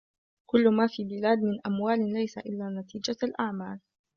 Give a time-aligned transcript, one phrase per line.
[0.45, 3.79] كل ما في البلاد من أموال ليس إلا نتيجة الأعمال